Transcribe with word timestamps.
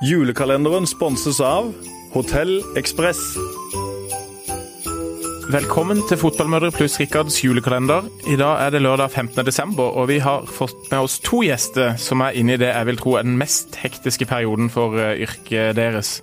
Julekalenderen 0.00 0.86
sponses 0.88 1.42
av 1.44 1.74
Hotell 2.14 2.62
Ekspress. 2.80 3.18
Velkommen 5.52 6.00
til 6.08 6.16
Fotballmødre 6.16 6.70
pluss 6.72 6.96
Rikards 7.02 7.36
julekalender. 7.44 8.06
I 8.24 8.38
dag 8.40 8.62
er 8.64 8.72
det 8.72 8.80
lørdag 8.80 9.10
15. 9.10 9.44
desember, 9.44 9.92
og 9.92 10.08
vi 10.08 10.16
har 10.24 10.46
fått 10.48 10.88
med 10.88 11.04
oss 11.04 11.18
to 11.20 11.42
gjester 11.44 11.98
som 12.00 12.24
er 12.24 12.38
inne 12.40 12.56
i 12.56 12.62
det 12.62 12.70
jeg 12.70 12.88
vil 12.88 13.02
tro 13.02 13.18
er 13.20 13.28
den 13.28 13.36
mest 13.42 13.76
hektiske 13.82 14.24
perioden 14.30 14.72
for 14.72 14.96
eh, 14.96 15.20
yrket 15.20 15.76
deres. 15.76 16.22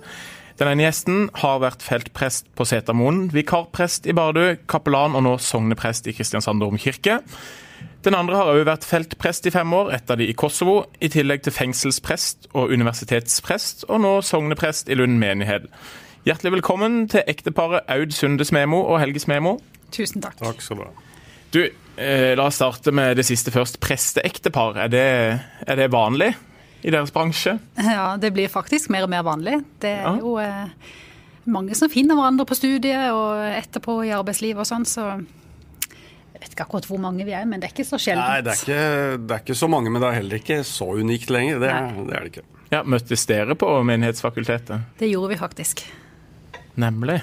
Den 0.58 0.72
ene 0.72 0.88
gjesten 0.88 1.28
har 1.38 1.62
vært 1.62 1.86
feltprest 1.86 2.50
på 2.58 2.66
Setermoen, 2.66 3.28
vikarprest 3.30 4.10
i 4.10 4.16
Bardu, 4.18 4.56
kapellan 4.66 5.14
og 5.14 5.22
nå 5.22 5.38
sogneprest 5.38 6.10
i 6.10 6.18
Kristiansand 6.18 6.66
domkirke. 6.66 7.20
Den 8.06 8.14
andre 8.14 8.36
har 8.38 8.48
òg 8.52 8.64
vært 8.68 8.84
feltprest 8.86 9.46
i 9.46 9.50
fem 9.52 9.72
år, 9.74 9.90
et 9.96 10.10
av 10.10 10.18
de 10.20 10.28
i 10.30 10.34
Kosovo, 10.38 10.84
i 11.02 11.08
tillegg 11.12 11.42
til 11.44 11.52
fengselsprest 11.52 12.48
og 12.54 12.70
universitetsprest, 12.72 13.84
og 13.90 14.00
nå 14.04 14.12
sogneprest 14.24 14.88
i 14.88 14.96
Lund 14.98 15.18
menighet. 15.20 15.66
Hjertelig 16.28 16.52
velkommen 16.58 17.08
til 17.10 17.22
ekteparet 17.30 17.88
Aud 17.90 18.14
Sunde 18.14 18.44
Smemo 18.46 18.80
og 18.86 19.00
Helge 19.02 19.20
Smemo. 19.22 19.56
Tusen 19.94 20.22
takk. 20.22 20.36
Takk 20.40 20.62
skal 20.62 20.76
du 20.80 20.84
ha. 20.86 20.90
Du, 21.54 21.60
eh, 21.96 22.34
la 22.36 22.46
oss 22.50 22.58
starte 22.60 22.92
med 22.92 23.16
det 23.16 23.24
siste 23.26 23.50
først. 23.54 23.80
Presteektepar, 23.80 24.76
er 24.84 24.88
det, 24.92 25.04
er 25.66 25.76
det 25.80 25.90
vanlig 25.90 26.34
i 26.84 26.90
deres 26.94 27.10
bransje? 27.10 27.58
Ja, 27.82 28.16
det 28.20 28.32
blir 28.36 28.48
faktisk 28.52 28.90
mer 28.94 29.06
og 29.08 29.10
mer 29.10 29.22
vanlig. 29.26 29.62
Det 29.80 29.90
er 29.96 30.02
Ja. 30.02 30.16
jo 30.20 30.36
eh, 30.38 30.68
mange 31.46 31.74
som 31.74 31.88
finner 31.90 32.14
hverandre 32.14 32.44
på 32.46 32.54
studiet 32.54 33.10
og 33.10 33.40
etterpå 33.56 34.04
i 34.06 34.12
arbeidslivet 34.14 34.60
og 34.60 34.66
sånn, 34.68 34.84
så 34.86 35.24
jeg 36.38 36.44
vet 36.44 36.52
ikke 36.54 36.64
akkurat 36.68 36.84
hvor 36.86 37.00
mange 37.02 37.24
vi 37.26 37.32
er, 37.34 37.46
men 37.50 37.58
det 37.58 37.66
er 37.66 37.72
ikke 37.74 37.84
så 37.88 37.98
sjeldent. 37.98 38.28
Nei, 38.30 38.42
det 38.46 38.52
er, 38.52 38.60
ikke, 38.62 39.22
det 39.26 39.34
er 39.34 39.40
ikke 39.42 39.56
så 39.58 39.68
mange, 39.72 39.90
men 39.90 40.04
det 40.04 40.06
er 40.06 40.18
heller 40.20 40.38
ikke 40.38 40.58
så 40.68 40.86
unikt 40.94 41.32
lenger. 41.34 41.58
Det, 41.58 41.70
det 42.06 42.14
er 42.14 42.26
det 42.28 42.30
ikke. 42.30 42.44
Ja, 42.70 42.82
Møttes 42.86 43.24
dere 43.26 43.56
på 43.58 43.72
Menighetsfakultetet? 43.88 44.84
Det 45.00 45.08
gjorde 45.10 45.32
vi 45.32 45.38
faktisk. 45.40 45.82
Nemlig. 46.78 47.16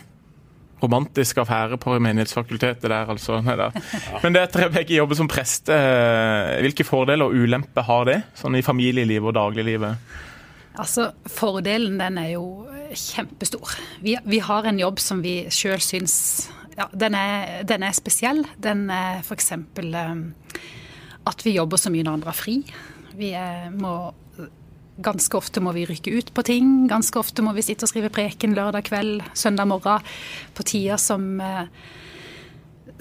Romantisk 0.83 1.39
affære 1.45 1.79
på 1.79 1.95
Menighetsfakultetet 2.03 2.83
der, 2.83 3.07
altså. 3.15 3.39
Neida. 3.45 3.69
Men 4.25 4.35
det 4.35 4.43
at 4.49 4.59
dere 4.59 4.73
begge 4.73 4.97
jobber 4.97 5.21
som 5.21 5.31
prest, 5.31 5.71
eh, 5.71 6.57
hvilke 6.65 6.83
fordeler 6.83 7.29
og 7.29 7.39
ulemper 7.39 7.87
har 7.87 8.09
det? 8.11 8.19
Sånn 8.35 8.59
i 8.59 8.65
familielivet 8.67 9.31
og 9.31 9.37
dagliglivet? 9.39 10.11
Altså, 10.75 11.07
Fordelen 11.31 11.95
den 12.01 12.19
er 12.19 12.33
jo 12.33 12.65
kjempestor. 12.91 13.77
Vi, 14.03 14.17
vi 14.27 14.43
har 14.43 14.67
en 14.67 14.83
jobb 14.83 14.99
som 14.99 15.23
vi 15.23 15.45
sjøl 15.53 15.79
syns 15.79 16.17
ja, 16.75 16.89
den, 16.91 17.15
er, 17.15 17.63
den 17.67 17.85
er 17.87 17.95
spesiell. 17.95 18.43
Den 18.61 18.89
er 18.93 19.23
f.eks. 19.23 19.51
at 21.25 21.45
vi 21.45 21.55
jobber 21.55 21.81
så 21.81 21.91
mye 21.93 22.05
når 22.05 22.19
andre 22.19 22.33
har 22.33 22.39
fri. 22.39 22.59
Vi 23.15 23.33
er, 23.37 23.71
må 23.75 24.13
Ganske 24.95 25.35
ofte 25.35 25.59
må 25.59 25.73
vi 25.75 25.81
rykke 25.83 26.13
ut 26.15 26.29
på 26.31 26.43
ting. 26.47 26.67
Ganske 26.87 27.19
ofte 27.19 27.43
må 27.43 27.51
vi 27.57 27.65
sitte 27.67 27.83
og 27.83 27.91
skrive 27.91 28.07
preken 28.15 28.53
lørdag 28.55 28.85
kveld, 28.87 29.25
søndag 29.35 29.67
morgen 29.67 30.05
på 30.55 30.63
tider 30.63 30.95
som 31.03 31.33
eh, 31.43 31.67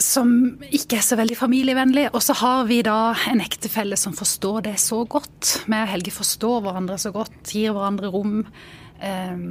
som 0.02 0.30
ikke 0.74 0.98
er 0.98 1.04
så 1.06 1.18
veldig 1.18 1.36
familievennlig. 1.38 2.08
Og 2.14 2.22
så 2.24 2.34
har 2.40 2.64
vi 2.66 2.80
da 2.82 3.14
en 3.30 3.42
ektefelle 3.44 3.98
som 4.00 4.16
forstår 4.16 4.66
det 4.66 4.74
så 4.82 5.04
godt. 5.06 5.60
Vi 5.68 5.78
og 5.78 5.92
Helge 5.92 6.14
forstår 6.14 6.64
hverandre 6.64 6.98
så 6.98 7.12
godt, 7.14 7.36
gir 7.46 7.74
hverandre 7.76 8.10
rom. 8.10 8.40
Eh, 8.98 9.44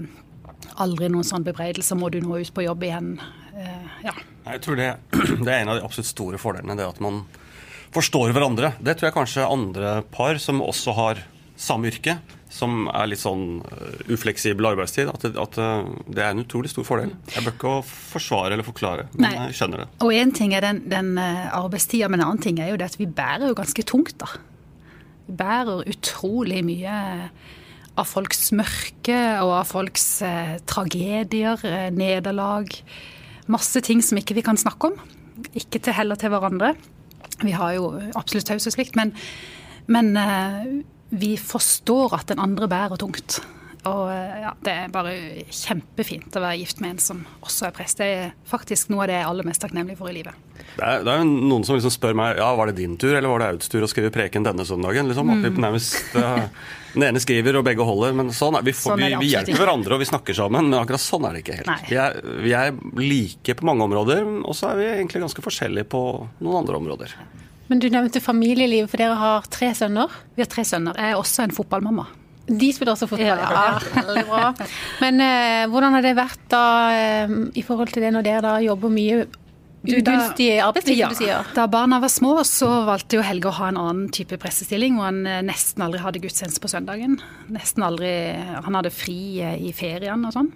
aldri 0.84 1.10
noen 1.12 1.28
sånn 1.28 1.46
bebreidelse 1.46 1.96
'må 1.96 2.12
du 2.12 2.20
nå 2.22 2.40
ut 2.42 2.54
på 2.54 2.66
jobb 2.66 2.84
igjen'. 2.84 3.20
Eh, 3.58 4.06
ja. 4.06 4.14
Jeg 4.46 4.62
tror 4.62 4.76
det, 4.76 4.98
det 5.46 5.52
er 5.52 5.62
en 5.62 5.70
av 5.70 5.80
de 5.80 5.86
absolutt 5.86 6.10
store 6.10 6.38
fordelene, 6.38 6.78
det 6.78 6.88
at 6.88 7.00
man 7.00 7.24
forstår 7.94 8.34
hverandre. 8.34 8.74
Det 8.82 8.98
tror 8.98 9.10
jeg 9.10 9.18
kanskje 9.18 9.46
andre 9.50 10.02
par 10.12 10.40
som 10.42 10.62
også 10.62 10.96
har 10.98 11.22
samme 11.56 11.88
yrke, 11.92 12.18
som 12.54 12.88
er 12.94 13.08
litt 13.10 13.22
sånn 13.22 13.62
øh, 13.62 14.14
ufleksibel 14.14 14.68
arbeidstid, 14.72 15.10
at, 15.10 15.26
det, 15.26 15.38
at 15.42 15.58
øh, 15.62 15.90
det 16.10 16.24
er 16.24 16.34
en 16.34 16.44
utrolig 16.44 16.72
stor 16.74 16.86
fordel. 16.88 17.14
Jeg 17.34 17.46
bør 17.46 17.56
ikke 17.56 17.76
forsvare 17.86 18.56
eller 18.56 18.68
forklare, 18.68 19.08
men 19.14 19.28
Nei. 19.28 19.34
jeg 19.48 19.60
skjønner 19.60 19.84
det. 19.84 19.88
Og 20.06 20.14
én 20.18 20.34
ting 20.36 20.54
er 20.58 20.66
den, 20.66 20.84
den 20.92 21.14
eh, 21.22 21.46
arbeidstida, 21.54 22.10
men 22.12 22.22
en 22.22 22.28
annen 22.32 22.44
ting 22.44 22.62
er 22.62 22.74
jo 22.74 22.80
det 22.82 22.90
at 22.92 23.00
vi 23.00 23.10
bærer 23.10 23.48
jo 23.50 23.58
ganske 23.58 23.86
tungt, 23.90 24.18
da. 24.22 24.30
Vi 25.28 25.38
bærer 25.40 25.86
utrolig 25.90 26.62
mye 26.68 26.98
av 28.00 28.10
folks 28.10 28.48
mørke 28.56 29.18
og 29.44 29.52
av 29.60 29.68
folks 29.70 30.08
eh, 30.26 30.56
tragedier, 30.70 31.62
eh, 31.68 31.90
nederlag. 31.94 32.72
Masse 33.52 33.84
ting 33.86 34.02
som 34.02 34.18
ikke 34.18 34.38
vi 34.38 34.46
kan 34.46 34.60
snakke 34.60 34.92
om. 34.92 34.98
Ikke 35.58 35.82
til 35.82 35.96
heller 35.98 36.20
til 36.20 36.34
hverandre. 36.34 36.74
Vi 37.44 37.54
har 37.56 37.76
jo 37.78 37.92
absolutt 38.18 38.48
taushetsplikt, 38.50 38.98
men, 38.98 39.14
men 39.92 40.14
eh, 40.18 40.64
vi 41.14 41.36
forstår 41.38 42.18
at 42.18 42.32
den 42.34 42.42
andre 42.42 42.70
bærer 42.72 42.98
tungt. 43.02 43.42
Og 43.90 44.12
eh, 44.14 44.36
ja, 44.46 44.54
Det 44.64 44.74
er 44.74 44.92
bare 44.94 45.14
kjempefint 45.52 46.36
å 46.38 46.44
være 46.44 46.60
gift 46.62 46.80
med 46.84 46.96
en 46.96 47.02
som 47.04 47.24
også 47.44 47.68
er 47.68 47.76
prest. 47.76 48.00
Det 48.00 48.08
er 48.08 48.30
faktisk 48.48 48.92
noe 48.94 49.04
av 49.04 49.12
det 49.12 49.18
jeg 49.18 49.26
er 49.26 49.32
aller 49.32 49.48
mest 49.48 49.64
takknemlig 49.64 49.98
for 50.00 50.12
i 50.12 50.16
livet. 50.16 50.38
Det 50.78 50.86
er, 50.88 51.04
det 51.06 51.12
er 51.14 51.26
noen 51.28 51.66
som 51.68 51.76
liksom 51.78 51.92
spør 51.94 52.16
meg 52.18 52.40
ja, 52.40 52.48
var 52.58 52.72
det 52.72 52.78
din 52.80 52.96
tur 52.98 53.12
eller 53.12 53.28
var 53.30 53.44
det 53.44 53.50
Auds 53.54 53.70
tur 53.70 53.84
å 53.86 53.90
skrive 53.92 54.14
preken 54.14 54.48
denne 54.48 54.66
søndagen. 54.66 55.12
Liksom, 55.12 55.34
at 55.36 55.44
vi 55.44 55.52
nærmest, 55.66 56.16
øh, 56.18 56.48
Den 56.94 57.08
ene 57.10 57.22
skriver 57.22 57.58
og 57.58 57.66
begge 57.66 57.86
holder. 57.86 58.14
men 58.14 58.32
sånn 58.34 58.56
er, 58.60 58.66
vi, 58.66 58.74
får, 58.78 58.94
Sånn 58.94 59.02
er 59.02 59.12
vi, 59.12 59.14
det 59.16 59.22
vi 59.24 59.32
hjelper 59.34 59.62
hverandre 59.64 59.98
og 59.98 60.04
vi 60.04 60.10
snakker 60.12 60.38
sammen, 60.38 60.70
men 60.70 60.80
akkurat 60.80 61.02
sånn 61.02 61.26
er 61.26 61.36
det 61.36 61.44
ikke 61.44 61.60
helt. 61.62 61.88
Vi 61.90 61.98
er, 61.98 62.20
vi 62.46 62.54
er 62.58 62.76
like 63.02 63.56
på 63.60 63.66
mange 63.66 63.88
områder, 63.88 64.22
og 64.46 64.54
så 64.58 64.72
er 64.72 64.82
vi 64.82 64.90
egentlig 64.92 65.24
ganske 65.26 65.44
forskjellige 65.44 65.90
på 65.90 66.04
noen 66.40 66.60
andre 66.62 66.78
områder. 66.78 67.16
Men 67.72 67.82
du 67.82 67.88
nevnte 67.90 68.22
familieliv, 68.22 68.92
for 68.92 69.02
dere 69.02 69.18
har 69.18 69.48
tre 69.50 69.72
sønner. 69.74 70.12
Vi 70.38 70.46
har 70.46 70.52
tre 70.52 70.66
sønner. 70.68 71.00
Jeg 71.00 71.16
er 71.16 71.18
også 71.18 71.48
en 71.48 71.56
fotballmamma. 71.56 72.06
De 72.48 72.70
spiller 72.76 72.92
også 72.92 73.08
fotball. 73.08 73.40
Ja. 73.40 73.78
Veldig 73.94 74.26
bra. 74.28 74.50
Men 75.04 75.22
eh, 75.24 75.64
hvordan 75.72 75.96
har 75.96 76.04
det 76.04 76.18
vært 76.18 76.44
da 76.52 76.66
eh, 76.92 77.38
i 77.56 77.64
forhold 77.64 77.94
til 77.94 78.04
det 78.04 78.12
når 78.16 78.26
dere 78.28 78.44
da 78.44 78.58
jobber 78.64 78.92
mye 78.92 79.24
ugunstig 79.84 80.50
arbeidsliv, 80.64 80.98
Ja, 80.98 81.10
du 81.12 81.18
sier? 81.18 81.48
Da 81.56 81.68
barna 81.72 82.00
var 82.04 82.12
små, 82.12 82.36
så 82.48 82.70
valgte 82.88 83.20
jo 83.20 83.24
Helge 83.26 83.50
å 83.52 83.56
ha 83.58 83.70
en 83.72 83.80
annen 83.80 84.12
type 84.16 84.38
pressestilling, 84.40 84.98
hvor 84.98 85.10
han 85.10 85.24
eh, 85.28 85.42
nesten 85.46 85.84
aldri 85.86 86.04
hadde 86.04 86.22
gudstjeneste 86.24 86.64
på 86.64 86.72
søndagen. 86.72 87.18
Nesten 87.54 87.86
aldri 87.86 88.12
Han 88.64 88.80
hadde 88.80 88.94
fri 88.96 89.40
eh, 89.44 89.58
i 89.70 89.74
feriene 89.76 90.30
og 90.30 90.36
sånn. 90.36 90.54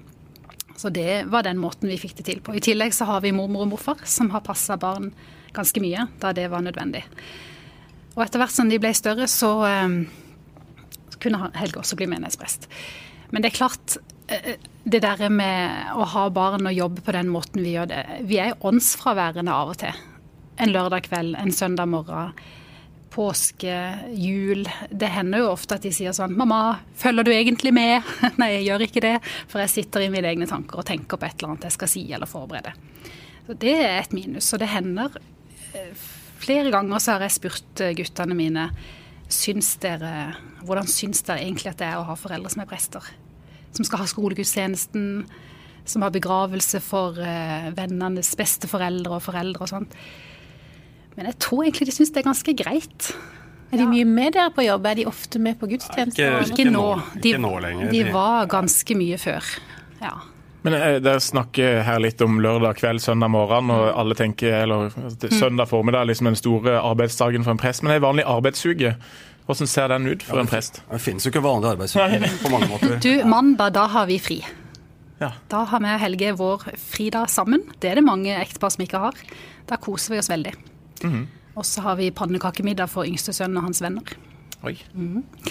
Så 0.78 0.92
det 0.94 1.26
var 1.32 1.48
den 1.48 1.58
måten 1.58 1.90
vi 1.90 1.98
fikk 2.00 2.20
det 2.20 2.28
til 2.28 2.44
på. 2.44 2.54
I 2.54 2.64
tillegg 2.64 2.94
så 2.94 3.08
har 3.10 3.24
vi 3.24 3.34
mormor 3.34 3.66
og 3.66 3.74
morfar, 3.74 4.04
som 4.06 4.30
har 4.36 4.46
passa 4.46 4.78
barn 4.78 5.10
ganske 5.56 5.82
mye 5.82 6.06
da 6.22 6.36
det 6.38 6.52
var 6.52 6.62
nødvendig. 6.62 7.02
Og 8.14 8.24
etter 8.26 8.42
hvert 8.42 8.54
som 8.54 8.70
de 8.70 8.80
ble 8.82 8.94
større, 8.98 9.28
så 9.32 9.52
eh, 9.68 10.00
kunne 11.24 11.52
Helge 11.58 11.82
også 11.82 11.98
bli 12.00 12.10
menighetsprest. 12.10 12.68
Men 13.32 13.44
det 13.44 13.52
er 13.52 13.58
klart, 13.58 13.98
eh, 14.28 14.56
det 14.84 15.02
der 15.04 15.30
med 15.30 15.96
å 15.96 16.06
ha 16.14 16.28
barn 16.30 16.68
og 16.68 16.76
jobbe 16.76 17.04
på 17.04 17.16
den 17.16 17.32
måten 17.32 17.64
vi 17.64 17.76
gjør 17.76 17.90
det 17.92 18.04
Vi 18.28 18.40
er 18.40 18.56
åndsfraværende 18.62 19.52
av 19.52 19.74
og 19.74 19.82
til. 19.84 20.06
En 20.58 20.72
lørdag 20.74 21.10
kveld, 21.10 21.36
en 21.38 21.52
søndag 21.52 21.90
morgen, 21.92 22.34
påske, 23.18 23.76
jul. 24.14 24.68
Det 24.90 25.10
hender 25.10 25.42
jo 25.42 25.54
ofte 25.56 25.78
at 25.78 25.86
de 25.86 25.92
sier 25.92 26.14
sånn 26.14 26.36
'Mamma, 26.38 26.80
følger 26.96 27.26
du 27.26 27.32
egentlig 27.32 27.74
med?' 27.74 28.04
Nei, 28.38 28.52
jeg 28.58 28.68
gjør 28.68 28.86
ikke 28.86 29.02
det, 29.02 29.16
for 29.48 29.60
jeg 29.60 29.74
sitter 29.74 30.06
i 30.06 30.10
mine 30.14 30.30
egne 30.30 30.48
tanker 30.48 30.80
og 30.80 30.86
tenker 30.86 31.18
på 31.18 31.26
et 31.26 31.38
eller 31.40 31.56
annet 31.56 31.68
jeg 31.70 31.78
skal 31.78 31.88
si 31.88 32.06
eller 32.14 32.30
forberede. 32.30 32.74
Så 33.48 33.58
Det 33.58 33.74
er 33.80 34.00
et 34.00 34.14
minus. 34.14 34.54
Og 34.54 34.60
det 34.60 34.70
hender 34.70 35.10
eh, 35.74 35.92
Flere 36.38 36.70
ganger 36.70 37.02
så 37.02 37.16
har 37.16 37.26
jeg 37.26 37.34
spurt 37.34 37.82
eh, 37.82 37.96
guttene 37.98 38.36
mine 38.38 38.70
syns 39.30 39.74
dere, 39.84 40.36
hvordan 40.64 40.88
syns 40.88 41.22
dere 41.28 41.42
egentlig 41.44 41.72
at 41.74 41.78
det 41.82 41.88
er 41.90 42.00
å 42.00 42.06
ha 42.08 42.16
foreldre 42.20 42.50
som 42.54 42.62
er 42.64 42.70
prester? 42.70 43.04
Som 43.76 43.86
skal 43.86 44.00
ha 44.00 44.08
skolegudstjenesten, 44.10 45.26
som 45.88 46.04
har 46.04 46.12
begravelse 46.16 46.80
for 46.84 47.20
eh, 47.24 47.70
vennenes 47.76 48.34
besteforeldre 48.40 49.18
og 49.20 49.24
foreldre 49.24 49.62
og 49.68 49.72
sånt. 49.72 49.98
Men 51.18 51.26
jeg 51.32 51.40
tror 51.44 51.64
egentlig 51.66 51.88
de 51.90 51.96
syns 51.96 52.12
det 52.14 52.22
er 52.24 52.28
ganske 52.30 52.54
greit. 52.60 53.12
Er 53.72 53.82
de 53.82 53.88
mye 53.90 54.06
med 54.08 54.34
dere 54.38 54.52
på 54.56 54.64
jobb? 54.64 54.86
Er 54.88 54.96
de 55.02 55.06
ofte 55.10 55.40
med 55.44 55.58
på 55.60 55.68
gudstjenester? 55.68 56.40
Ikke- 56.46 56.56
Ikke 56.64 56.72
nå. 56.72 56.86
De, 57.20 57.30
ikke 57.34 57.42
nå 57.44 57.54
lenger. 57.60 57.92
de 57.92 58.04
De- 58.04 58.12
var 58.14 58.46
ganske 58.48 58.96
mye 58.96 59.18
før. 59.20 59.44
Ja. 60.02 60.14
Men 60.66 60.74
eh, 60.74 60.98
Dere 61.04 61.22
snakker 61.24 61.82
her 61.88 62.02
litt 62.04 62.22
om 62.26 62.40
lørdag 62.44 62.80
kveld, 62.80 63.02
søndag 63.04 63.32
morgen, 63.34 63.72
og 63.74 63.88
alle 63.94 64.18
tenker 64.18 64.64
eller 64.64 64.92
at 65.10 65.26
søndag 65.34 65.70
formiddag 65.70 66.06
er 66.06 66.12
liksom 66.12 66.32
den 66.32 66.40
store 66.40 66.78
arbeidsdagen 66.82 67.46
for 67.46 67.56
en 67.56 67.62
prest. 67.62 67.84
Men 67.84 67.94
det 67.94 68.00
er 68.00 68.06
vanlig 68.08 68.28
arbeidsuke, 68.28 68.94
hvordan 69.48 69.70
ser 69.72 69.92
den 69.94 70.08
ut 70.12 70.26
for 70.28 70.42
en 70.42 70.50
prest? 70.50 70.82
Det 70.92 71.02
finnes 71.04 71.28
jo 71.28 71.32
ikke 71.32 71.46
vanlig 71.46 71.76
arbeidsuke 71.76 72.32
på 72.44 72.54
mange 72.54 72.72
måter. 72.72 72.98
Du, 73.04 73.12
mandag, 73.30 73.76
da 73.78 73.86
har 73.94 74.10
vi 74.10 74.20
fri. 74.20 74.42
Ja. 75.22 75.32
Da 75.50 75.64
har 75.66 75.82
vi 75.82 75.90
og 75.90 76.02
Helge 76.04 76.34
vår 76.38 76.66
fridag 76.78 77.32
sammen. 77.34 77.64
Det 77.82 77.90
er 77.90 78.02
det 78.02 78.06
mange 78.06 78.36
ektepar 78.38 78.74
som 78.74 78.84
ikke 78.86 79.02
har. 79.02 79.22
Da 79.70 79.80
koser 79.82 80.14
vi 80.14 80.20
oss 80.22 80.30
veldig. 80.30 80.54
Og 81.58 81.66
så 81.66 81.82
har 81.82 81.98
vi 81.98 82.12
pannekakemiddag 82.14 82.92
for 82.92 83.08
yngste 83.08 83.34
sønn 83.34 83.58
og 83.58 83.66
hans 83.66 83.82
venner. 83.82 84.14
Oi, 84.66 84.74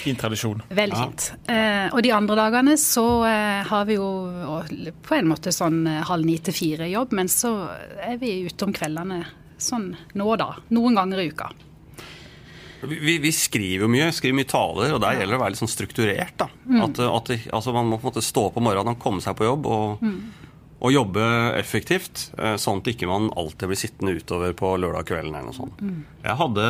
Fin 0.01 0.17
tradisjon. 0.19 0.59
Veldig 0.69 0.97
fint. 0.99 1.27
Eh, 1.47 1.87
og 1.95 2.01
de 2.03 2.11
andre 2.11 2.35
dagene 2.35 2.73
så 2.77 3.05
eh, 3.25 3.61
har 3.69 3.85
vi 3.87 3.95
jo 3.95 4.07
på 5.07 5.15
en 5.15 5.29
måte 5.31 5.53
sånn 5.55 5.85
eh, 5.87 6.01
halv 6.09 6.27
ni 6.27 6.35
til 6.43 6.53
fire 6.53 6.89
jobb, 6.91 7.13
men 7.15 7.29
så 7.31 7.53
er 8.03 8.17
vi 8.19 8.33
ute 8.49 8.67
om 8.67 8.73
kveldene 8.75 9.21
sånn 9.57 9.93
nå 10.19 10.27
og 10.27 10.37
da. 10.41 10.49
Noen 10.75 10.99
ganger 10.99 11.23
i 11.23 11.29
uka. 11.31 11.47
Vi, 12.83 13.15
vi 13.23 13.31
skriver 13.33 13.87
jo 13.87 13.89
mye, 13.89 14.11
skriver 14.13 14.35
mye 14.37 14.49
taler, 14.51 14.91
og 14.93 14.99
der 15.01 15.15
gjelder 15.17 15.33
det 15.33 15.39
å 15.39 15.43
være 15.45 15.55
litt 15.55 15.61
sånn 15.63 15.71
strukturert. 15.71 16.35
da. 16.43 16.49
At, 16.83 16.99
at 17.01 17.31
altså 17.57 17.73
Man 17.73 17.87
må 17.89 17.97
på 17.97 18.05
en 18.05 18.11
måte 18.11 18.21
stå 18.27 18.43
opp 18.51 18.59
om 18.59 18.67
morgenen 18.67 18.93
og 18.93 19.01
komme 19.01 19.23
seg 19.23 19.33
på 19.39 19.47
jobb 19.47 19.65
og, 19.71 20.03
og 20.77 20.93
jobbe 20.93 21.23
effektivt. 21.57 22.27
eh, 22.37 22.53
Sånn 22.61 22.83
at 22.83 22.91
ikke 22.91 23.09
man 23.09 23.31
alltid 23.33 23.71
blir 23.71 23.79
sittende 23.81 24.13
utover 24.19 24.53
på 24.59 24.75
lørdag 24.83 25.07
kvelden 25.09 25.33
eller 25.33 25.49
noe 25.49 25.57
sånt. 25.57 25.81
Jeg 26.27 26.37
hadde 26.43 26.67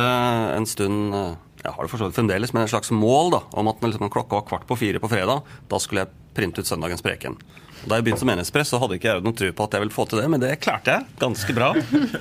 en 0.56 0.70
stund 0.70 1.18
eh, 1.18 1.34
jeg 1.62 1.74
har 1.74 1.84
det 1.84 1.90
for 1.90 2.00
så 2.00 2.08
vidt 2.08 2.18
fremdeles, 2.18 2.52
men 2.54 2.64
en 2.64 2.70
slags 2.70 2.92
mål 2.94 3.32
da, 3.34 3.40
om 3.58 3.70
at 3.70 3.80
når 3.82 3.94
liksom 3.94 4.12
klokka 4.14 4.38
var 4.40 4.48
kvart 4.50 4.66
på 4.68 4.78
fire 4.78 5.00
på 5.02 5.10
fredag, 5.10 5.42
da 5.70 5.80
skulle 5.82 6.04
jeg 6.04 6.34
printe 6.38 6.62
ut 6.62 6.70
søndagens 6.70 7.02
preken. 7.04 7.38
Da 7.84 7.98
jeg 7.98 8.06
begynte 8.06 8.22
som 8.22 8.30
menighetspress, 8.30 8.72
så 8.72 8.80
hadde 8.82 8.98
ikke 8.98 9.10
jeg 9.10 9.24
noen 9.24 9.36
tro 9.38 9.48
på 9.54 9.66
at 9.66 9.74
jeg 9.74 9.84
ville 9.84 9.94
få 9.94 10.04
til 10.10 10.20
det, 10.20 10.26
men 10.30 10.42
det 10.42 10.52
klarte 10.62 10.96
jeg 10.96 11.18
ganske 11.20 11.54
bra. 11.54 11.70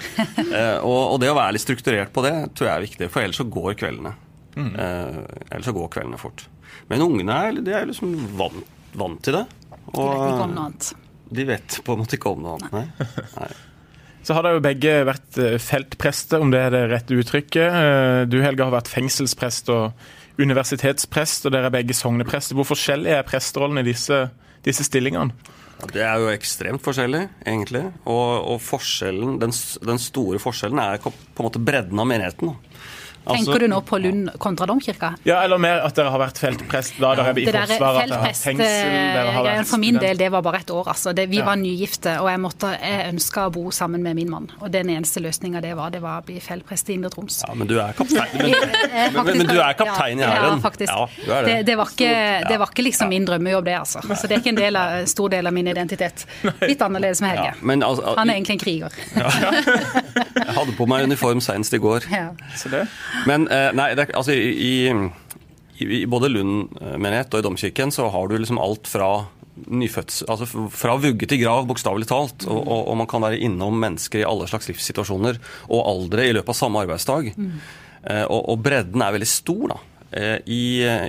eh, 0.60 0.78
og, 0.86 1.01
og 1.13 1.18
det 1.22 1.31
å 1.31 1.38
være 1.38 1.56
litt 1.56 1.66
strukturert 1.66 2.13
på 2.13 2.24
det 2.25 2.36
tror 2.57 2.69
jeg 2.69 2.74
er 2.75 2.86
viktig, 2.86 3.10
for 3.13 3.25
ellers 3.25 3.42
så 3.42 3.48
går 3.57 3.78
kveldene. 3.81 4.13
Eh, 4.57 5.22
ellers 5.51 5.66
så 5.69 5.75
går 5.75 5.89
kveldene 5.94 6.22
fort. 6.22 6.48
Men 6.89 7.04
ungene 7.06 7.42
er, 7.48 7.62
de 7.62 7.74
er 7.74 7.89
liksom 7.89 8.13
vant, 8.38 8.62
vant 8.98 9.22
til 9.25 9.38
det. 9.38 9.45
De 9.88 10.04
vet 10.04 10.18
ikke 10.18 10.45
om 10.45 10.54
noe 10.54 10.68
annet. 10.68 10.92
de 11.38 11.48
vet 11.48 11.80
på 11.86 11.95
en 11.95 12.01
måte 12.04 12.18
ikke 12.18 12.34
om 12.34 12.45
noe 12.45 12.57
annet. 12.57 12.74
Nei. 12.74 13.10
Nei. 13.42 13.50
Så 14.27 14.35
har 14.35 14.44
dere 14.44 14.57
jo 14.57 14.63
begge 14.65 14.94
vært 15.07 15.38
eh, 15.39 15.53
feltprester, 15.63 16.41
om 16.44 16.50
det 16.51 16.59
er 16.65 16.74
det 16.74 16.81
rette 16.91 17.15
uttrykket. 17.15 17.63
Eh, 17.63 18.24
Du 18.27 18.41
Helge 18.44 18.65
har 18.65 18.74
vært 18.74 18.89
fengselsprest 18.91 19.71
og 19.71 20.41
universitetsprest, 20.41 21.47
og 21.47 21.53
dere 21.56 21.69
er 21.69 21.75
begge 21.77 21.95
sogneprester. 21.95 22.57
Hvor 22.59 22.68
forskjellig 22.68 23.13
er 23.15 23.24
presterollen 23.27 23.79
i 23.79 23.85
disse, 23.88 24.25
disse 24.68 24.83
stillingene? 24.83 25.31
Det 25.94 26.03
er 26.03 26.19
jo 26.19 26.33
ekstremt 26.33 26.83
forskjellig, 26.83 27.24
egentlig. 27.45 27.85
Og, 28.09 28.59
og 28.59 29.39
den, 29.39 29.56
den 29.88 30.01
store 30.01 30.41
forskjellen 30.44 30.81
er 30.83 31.00
på 31.00 31.13
en 31.13 31.47
måte 31.47 31.63
bredden 31.63 32.01
av 32.01 32.09
menigheten. 32.09 32.57
Altså- 33.27 33.45
Tenker 33.45 33.59
du 33.59 33.68
nå 33.68 33.81
på 33.83 33.97
Lund 34.01 34.29
kontra 34.39 34.65
domkirka? 34.65 35.13
Ja, 35.25 35.41
Eller 35.44 35.57
mer 35.57 35.81
at 35.85 35.95
dere 35.95 36.09
har 36.13 36.19
vært 36.19 36.38
feltprest 36.39 37.00
da 37.00 37.13
dere 37.15 37.29
er 37.33 37.39
i 37.39 37.45
Forsvaret, 37.45 38.03
at 38.03 38.09
dere 38.09 38.19
har 38.24 38.33
fengsel 38.33 39.45
vært 39.47 39.68
for 39.68 39.77
min 39.81 39.97
del, 40.00 40.18
det 40.18 40.29
var 40.31 40.41
bare 40.41 40.59
et 40.62 40.71
år. 40.71 40.88
altså. 40.88 41.13
Det, 41.15 41.27
vi 41.29 41.38
Ja. 41.38 41.45
var 41.45 41.56
nygifte, 41.56 42.19
og 42.21 42.29
jeg, 42.29 42.39
måtte, 42.39 42.71
jeg 42.81 43.13
ønska 43.13 43.47
å 43.47 43.51
bo 43.51 43.69
sammen 43.71 44.01
med 44.03 44.15
min 44.15 44.29
mann. 44.29 44.50
Og 44.62 44.71
den 44.71 44.88
eneste 44.89 45.19
løsninga 45.21 45.62
det 45.62 45.75
var, 45.75 45.89
det 45.91 46.01
var 46.01 46.21
å 46.21 46.25
bli 46.25 46.39
feltprest 46.39 46.89
i 46.89 46.94
Indre 46.94 47.09
Troms. 47.09 47.44
Ja, 47.47 47.53
men 47.53 47.68
du 47.68 47.77
er 47.79 47.94
kaptein. 47.94 48.27
Men, 48.38 49.13
men, 49.13 49.25
men, 49.25 49.38
men 49.38 49.47
du 49.47 49.59
er 49.62 49.74
kaptein 49.74 50.19
i 50.19 50.21
Ja, 50.21 50.29
hæren. 50.31 50.57
ja, 50.57 50.62
faktisk. 50.62 50.91
Ja, 50.94 51.07
du 51.25 51.31
er 51.31 51.41
det. 51.45 51.56
det, 51.57 51.65
det, 51.65 51.75
var 51.77 51.85
ikke, 51.85 52.47
det 52.50 52.57
var 52.59 52.68
ikke 52.71 52.83
liksom 52.83 53.09
min 53.09 53.25
drømmejobb, 53.25 53.65
det, 53.65 53.75
altså. 53.79 54.00
Så 54.15 54.27
det 54.27 54.38
er 54.38 54.39
ikke 54.41 54.50
en 54.56 54.56
del 54.62 54.75
av, 54.75 55.06
stor 55.06 55.29
del 55.29 55.47
av 55.47 55.53
min 55.53 55.68
identitet. 55.68 56.25
Litt 56.62 56.81
annerledes 56.81 57.21
med 57.21 57.35
Ja, 57.35 57.41
Helge. 57.44 57.53
men 57.62 57.83
altså, 57.83 58.15
Han 58.18 58.29
er 58.29 58.33
egentlig 58.39 58.57
en 58.57 58.59
kriger. 58.59 58.89
Jeg 59.68 60.53
hadde 60.56 60.74
på 60.77 60.88
meg 60.89 61.03
uniform 61.07 61.41
senest 61.44 61.74
i 61.74 61.77
går. 61.81 62.07
Ja. 62.12 62.29
Så 62.56 62.69
det. 62.71 62.88
Men 63.25 63.48
eh, 63.52 63.72
nei, 63.75 63.90
det 63.98 64.12
altså, 64.14 64.36
i, 64.36 64.92
i, 65.80 65.88
i 65.88 66.06
både 66.10 66.30
Lund 66.31 66.78
menighet 67.00 67.34
og 67.34 67.42
i 67.42 67.48
domkirken 67.48 67.92
så 67.94 68.08
har 68.14 68.30
du 68.30 68.38
liksom 68.38 68.62
alt 68.62 68.88
fra 68.92 69.10
nyfødsel 69.58 70.30
altså 70.30 70.68
fra 70.74 70.96
vugge 71.02 71.28
til 71.30 71.42
grav, 71.42 71.66
bokstavelig 71.69 72.08
talt. 72.10 72.46
Og, 72.48 72.62
og, 72.62 72.88
og 72.92 72.98
man 73.02 73.10
kan 73.10 73.24
være 73.24 73.42
innom 73.48 73.78
mennesker 73.81 74.22
i 74.22 74.28
alle 74.28 74.48
slags 74.50 74.69
livssituasjoner 74.69 75.42
og 75.68 75.84
aldre 75.84 76.28
i 76.28 76.34
løpet 76.38 76.54
av 76.54 76.60
samme 76.60 76.86
arbeidsdag. 76.86 77.31
Eh, 77.34 78.25
og, 78.25 78.42
og 78.54 78.64
bredden 78.64 79.04
er 79.04 79.16
veldig 79.18 79.30
stor, 79.30 79.74
da. 79.74 79.80
Eh, 80.08 80.38
I, 80.54 80.63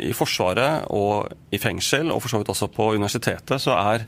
I 0.08 0.12
Forsvaret 0.16 0.88
og 0.94 1.54
i 1.54 1.60
fengsel, 1.62 2.12
og 2.14 2.22
for 2.24 2.32
så 2.32 2.42
vidt 2.42 2.52
også 2.54 2.70
på 2.74 2.92
universitetet, 2.96 3.58
så 3.62 3.76
er 3.78 4.06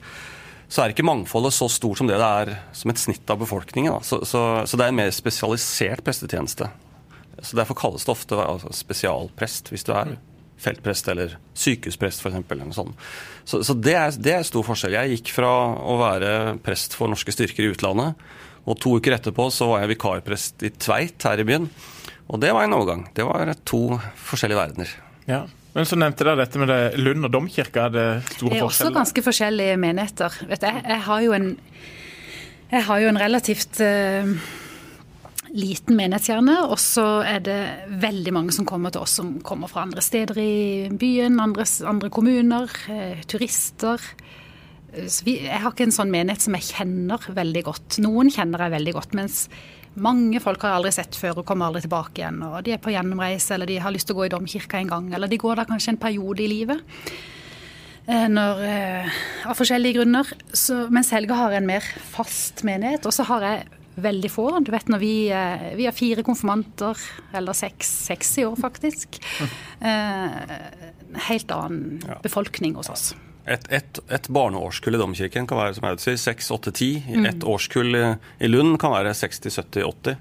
så 0.70 0.84
er 0.84 0.92
ikke 0.92 1.02
mangfoldet 1.02 1.50
så 1.50 1.66
stort 1.66 1.98
som 1.98 2.06
det 2.06 2.14
det 2.20 2.26
er 2.26 2.50
som 2.78 2.92
et 2.92 3.00
snitt 3.02 3.30
av 3.32 3.40
befolkningen. 3.40 4.04
Så, 4.06 4.20
så, 4.22 4.62
så 4.70 4.78
det 4.78 4.84
er 4.84 4.92
en 4.92 5.00
mer 5.00 5.10
spesialisert 5.10 6.04
prestetjeneste. 6.06 6.68
Så 7.42 7.56
Derfor 7.58 7.78
kalles 7.78 8.04
det 8.06 8.12
ofte 8.12 8.38
altså, 8.40 8.72
spesialprest 8.74 9.70
hvis 9.72 9.86
du 9.86 9.94
er 9.96 10.16
feltprest 10.60 11.08
eller 11.08 11.38
sykehusprest 11.56 12.20
f.eks. 12.20 12.36
eller. 12.52 12.90
Så, 13.48 13.62
så 13.64 13.76
det, 13.76 13.94
er, 13.96 14.16
det 14.20 14.34
er 14.36 14.44
stor 14.44 14.66
forskjell. 14.66 14.96
Jeg 14.98 15.16
gikk 15.16 15.32
fra 15.38 15.52
å 15.80 15.96
være 16.00 16.32
prest 16.64 16.96
for 16.98 17.08
norske 17.08 17.32
styrker 17.32 17.64
i 17.64 17.70
utlandet, 17.72 18.20
og 18.68 18.76
to 18.82 18.92
uker 19.00 19.16
etterpå 19.16 19.48
så 19.54 19.70
var 19.70 19.84
jeg 19.84 19.94
vikarprest 19.94 20.66
i 20.68 20.72
Tveit 20.76 21.24
her 21.24 21.40
i 21.40 21.46
byen. 21.48 21.70
Og 22.30 22.42
det 22.42 22.52
var 22.54 22.66
en 22.66 22.76
overgang. 22.76 23.06
Det 23.16 23.24
var 23.26 23.48
to 23.66 23.96
forskjellige 24.28 24.60
verdener. 24.60 24.92
Ja. 25.30 25.40
Men 25.72 25.86
så 25.86 25.96
nevnte 25.98 26.26
dere 26.26 26.42
dette 26.42 26.60
med 26.60 26.68
det 26.70 27.00
Lund 27.00 27.26
og 27.26 27.32
domkirka. 27.32 27.88
Er 27.88 27.94
det 27.94 28.06
store 28.34 28.52
Det 28.52 28.60
er 28.60 28.66
også 28.66 28.92
ganske 28.94 29.24
forskjellige 29.24 29.78
menigheter. 29.80 30.36
Vet 30.50 30.62
du, 30.62 30.68
jeg, 30.68 30.84
jeg 30.92 31.02
har 31.08 31.24
jo 31.24 31.34
en 31.38 31.50
jeg 32.70 32.86
har 32.86 33.00
jo 33.02 33.08
en 33.10 33.18
relativt 33.18 33.80
eh, 33.82 34.28
liten 35.50 35.96
menighetskjerne, 35.98 36.56
og 36.70 36.78
så 36.78 37.04
er 37.26 37.40
det 37.42 37.58
veldig 38.02 38.32
mange 38.36 38.54
som 38.54 38.66
kommer 38.68 38.92
til 38.94 39.02
oss 39.02 39.16
som 39.18 39.32
kommer 39.46 39.70
fra 39.70 39.82
andre 39.86 40.02
steder 40.04 40.38
i 40.38 40.88
byen, 40.94 41.40
andre, 41.42 41.66
andre 41.90 42.10
kommuner, 42.12 42.70
eh, 42.88 43.22
turister. 43.26 43.98
Eh, 44.92 45.06
Så 45.06 45.24
vi, 45.24 45.40
jeg 45.42 45.60
har 45.60 45.72
ikke 45.72 45.88
en 45.88 45.96
sånn 45.96 46.10
menighet 46.10 46.40
som 46.46 46.54
jeg 46.54 46.70
kjenner 46.70 47.18
veldig 47.18 47.64
godt. 47.64 47.98
Noen 47.98 48.30
kjenner 48.30 48.58
jeg 48.66 48.76
veldig 48.76 48.94
godt, 48.94 49.14
mens 49.14 49.48
mange 49.96 50.40
folk 50.40 50.62
har 50.62 50.70
jeg 50.70 50.78
aldri 50.78 50.92
sett 50.92 51.18
før 51.18 51.38
og 51.38 51.46
kommer 51.46 51.66
aldri 51.66 51.82
tilbake 51.82 52.22
igjen. 52.22 52.42
Og 52.46 52.62
de 52.62 52.72
er 52.72 52.78
på 52.78 52.94
gjennomreise, 52.94 53.54
eller 53.54 53.66
de 53.66 53.80
har 53.82 53.90
lyst 53.90 54.06
til 54.06 54.14
å 54.14 54.20
gå 54.20 54.26
i 54.26 54.32
domkirka 54.36 54.78
en 54.78 54.88
gang, 54.88 55.12
eller 55.14 55.26
de 55.26 55.38
går 55.38 55.56
da 55.56 55.64
kanskje 55.64 55.96
en 55.96 56.04
periode 56.04 56.44
i 56.44 56.48
livet. 56.48 56.80
Eh, 58.06 58.28
Når, 58.28 58.64
av 59.46 59.58
forskjellige 59.58 59.98
grunner. 59.98 60.30
Så, 60.52 60.86
mens 60.90 61.10
Helge 61.10 61.34
har 61.34 61.52
en 61.52 61.66
mer 61.66 61.80
fast 61.82 62.62
menighet. 62.62 63.04
Og 63.06 63.12
så 63.12 63.26
har 63.26 63.40
jeg 63.42 63.79
veldig 63.94 64.30
få. 64.30 64.46
Du 64.64 64.70
vet 64.72 64.90
når 64.90 65.00
vi, 65.02 65.14
eh, 65.34 65.70
vi 65.78 65.86
har 65.88 65.96
fire 65.96 66.22
konfirmanter, 66.26 66.98
eller 67.36 67.56
seks, 67.56 67.90
seks 68.10 68.38
i 68.38 68.46
år 68.48 68.56
faktisk. 68.60 69.20
Eh, 69.80 70.32
helt 71.30 71.52
annen 71.56 72.02
befolkning 72.20 72.74
hos 72.76 72.90
oss. 72.92 73.04
Et, 73.48 73.64
et, 73.72 74.00
et 74.12 74.26
barneårskull 74.28 74.98
i 74.98 75.00
domkirken 75.00 75.46
kan 75.48 75.56
være 75.56 75.78
som 75.78 75.86
jeg 75.88 76.02
sier, 76.02 76.18
6, 76.20 76.50
8, 76.58 76.72
10. 76.76 76.98
Mm. 77.16 77.28
Et 77.30 77.46
årskull 77.48 77.96
i, 77.96 78.02
i 78.44 78.50
Lund 78.50 78.76
kan 78.82 78.92
være 78.92 79.14
60, 79.16 79.56
70, 79.56 79.86
80. 79.88 80.20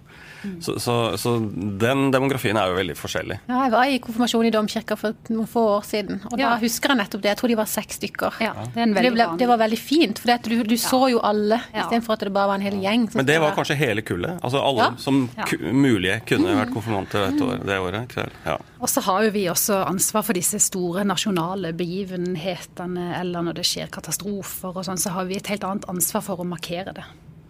Så, 0.62 0.78
så, 0.80 0.94
så 1.20 1.34
den 1.80 2.12
demografien 2.12 2.56
er 2.58 2.70
jo 2.72 2.76
veldig 2.78 2.96
forskjellig. 2.96 3.40
Ja, 3.50 3.64
jeg 3.66 3.72
var 3.74 3.84
i 3.92 4.00
konfirmasjon 4.00 4.46
i 4.48 4.52
domkirka 4.56 4.96
for 4.98 5.14
noen 5.30 5.48
få 5.52 5.64
år 5.78 5.84
siden, 5.84 6.22
og 6.32 6.38
Ja. 6.40 6.52
da 6.54 6.60
husker 6.62 6.90
jeg 6.94 6.98
nettopp 7.02 7.22
det. 7.22 7.30
Jeg 7.34 7.38
tror 7.42 7.48
de 7.54 7.56
var 7.60 7.66
seks 7.66 8.00
stykker. 8.00 8.40
Ja, 8.42 8.54
det 8.54 8.78
er 8.78 8.82
en 8.88 8.94
Det, 8.94 9.12
ble, 9.14 9.26
det 9.38 9.48
var 9.48 9.58
veldig 9.58 9.80
fint, 9.80 10.20
for 10.20 10.38
du, 10.50 10.64
du 10.64 10.76
så 10.78 11.10
jo 11.12 11.20
alle, 11.20 11.60
Ja. 11.74 11.84
istedenfor 11.84 12.14
at 12.14 12.20
det 12.20 12.34
bare 12.34 12.48
var 12.48 12.56
en 12.56 12.62
hel 12.62 12.80
gjeng. 12.80 13.10
Men 13.16 13.26
det 13.26 13.40
var 13.42 13.52
kanskje 13.56 13.76
hele 13.76 14.02
kullet. 14.02 14.40
Altså 14.42 14.64
alle 14.64 14.78
Ja. 14.90 14.96
som 14.98 15.30
Ja. 15.38 15.46
mulige 15.74 16.22
kunne 16.26 16.56
vært 16.56 16.74
konfirmanter 16.74 17.28
et 17.30 17.42
år, 17.42 17.66
det 17.66 17.80
året. 17.80 18.08
Kveld. 18.10 18.32
Ja. 18.46 18.58
Og 18.80 18.88
så 18.88 19.02
har 19.02 19.24
jo 19.24 19.32
vi 19.32 19.46
også 19.52 19.86
ansvar 19.88 20.24
for 20.24 20.34
disse 20.34 20.60
store 20.60 21.04
nasjonale 21.04 21.74
begivenhetene, 21.74 23.20
eller 23.20 23.42
når 23.42 23.54
det 23.60 23.66
skjer 23.66 23.90
katastrofer 23.92 24.76
og 24.76 24.86
sånn, 24.86 24.98
så 25.00 25.12
har 25.16 25.26
vi 25.30 25.36
et 25.40 25.48
helt 25.52 25.64
annet 25.68 25.86
ansvar 25.92 26.24
for 26.26 26.38
å 26.38 26.48
markere 26.48 26.94
det. 26.94 27.04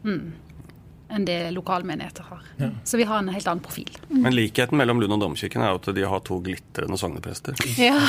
Mm. 0.04 0.32
Enn 1.10 1.24
det 1.26 1.38
lokalmenigheter 1.56 2.28
har. 2.30 2.42
Så 2.86 2.98
vi 3.00 3.06
har 3.10 3.18
en 3.18 3.32
helt 3.34 3.48
annen 3.50 3.64
profil. 3.66 3.90
Men 4.14 4.36
likheten 4.36 4.78
mellom 4.78 5.00
Lund 5.02 5.16
og 5.16 5.24
domkirken 5.24 5.64
er 5.66 5.72
jo 5.74 5.80
at 5.80 5.88
de 5.98 6.04
har 6.06 6.22
to 6.28 6.38
glitrende 6.46 7.00
sogneprester. 7.02 7.58
Ja. 7.82 7.98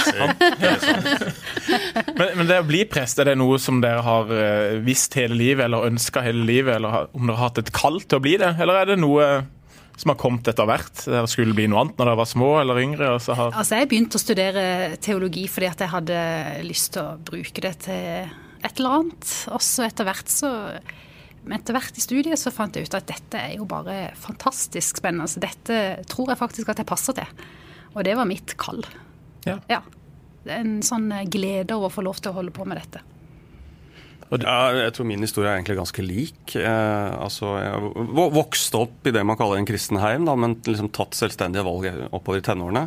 Men, 2.21 2.29
men 2.37 2.49
det 2.49 2.59
å 2.61 2.65
bli 2.67 2.83
prest, 2.89 3.19
er 3.23 3.31
det 3.31 3.37
noe 3.41 3.57
som 3.63 3.79
dere 3.81 4.03
har 4.05 4.31
eh, 4.35 4.77
visst 4.85 5.15
hele 5.17 5.37
livet, 5.37 5.65
eller 5.65 5.87
ønska 5.89 6.23
hele 6.25 6.43
livet, 6.45 6.77
eller 6.77 7.09
om 7.17 7.25
dere 7.25 7.39
har 7.39 7.51
hatt 7.51 7.61
et 7.63 7.73
kall 7.75 8.01
til 8.05 8.19
å 8.19 8.25
bli 8.25 8.35
det? 8.41 8.51
Eller 8.61 8.83
er 8.83 8.91
det 8.91 8.99
noe 9.01 9.29
som 10.01 10.13
har 10.13 10.19
kommet 10.21 10.49
etter 10.49 10.69
hvert? 10.69 11.05
Dere 11.07 11.29
skulle 11.31 11.57
bli 11.57 11.67
noe 11.71 11.85
annet 11.85 12.01
når 12.01 12.11
dere 12.11 12.21
var 12.21 12.29
små 12.29 12.51
eller 12.61 12.81
yngre? 12.83 13.11
Og 13.17 13.25
så 13.25 13.37
har... 13.39 13.53
Altså, 13.53 13.81
jeg 13.81 13.91
begynte 13.91 14.21
å 14.21 14.23
studere 14.23 14.65
teologi 15.03 15.47
fordi 15.51 15.71
at 15.71 15.85
jeg 15.85 15.95
hadde 15.95 16.21
lyst 16.67 16.95
til 16.97 17.05
å 17.05 17.19
bruke 17.31 17.65
det 17.65 17.75
til 17.87 18.33
et 18.61 18.81
eller 18.81 18.99
annet. 19.01 19.35
Og 19.55 19.65
så 19.65 19.87
etter 19.89 20.09
hvert 20.09 20.33
så 20.33 20.53
men 21.51 21.59
etter 21.59 21.75
hvert 21.75 21.97
i 21.99 22.03
studiet 22.05 22.39
så 22.39 22.53
fant 22.55 22.77
jeg 22.79 22.87
ut 22.87 22.95
at 22.95 23.09
dette 23.11 23.39
er 23.41 23.57
jo 23.59 23.65
bare 23.67 24.13
fantastisk 24.15 25.01
spennende. 25.01 25.27
Så 25.27 25.43
dette 25.43 25.79
tror 26.07 26.31
jeg 26.31 26.39
faktisk 26.39 26.71
at 26.71 26.79
jeg 26.79 26.87
passer 26.87 27.17
til. 27.17 27.41
Og 27.97 28.05
det 28.07 28.15
var 28.15 28.29
mitt 28.31 28.55
kall. 28.61 28.85
Ja. 29.49 29.57
Ja. 29.67 29.81
En 30.47 30.79
sånn 30.87 31.11
glede 31.27 31.75
over 31.75 31.91
å 31.91 31.97
få 31.97 32.05
lov 32.07 32.23
til 32.23 32.31
å 32.31 32.37
holde 32.39 32.55
på 32.55 32.69
med 32.71 32.79
dette. 32.79 33.03
Ja, 34.31 34.71
jeg 34.79 34.95
tror 34.95 35.09
min 35.11 35.27
historie 35.27 35.51
er 35.51 35.59
egentlig 35.59 35.81
ganske 35.81 36.07
lik. 36.07 36.55
Eh, 36.55 37.11
altså, 37.19 37.57
jeg 37.59 38.07
vokste 38.39 38.85
opp 38.85 39.11
i 39.11 39.15
det 39.17 39.27
man 39.27 39.39
kaller 39.41 39.59
en 39.59 39.67
kristen 39.67 39.99
heim, 39.99 40.31
da, 40.31 40.37
men 40.39 40.55
liksom 40.63 40.93
tatt 40.95 41.19
selvstendige 41.19 41.67
valg 41.67 41.91
oppover 42.15 42.39
i 42.39 42.47
tenårene. 42.47 42.87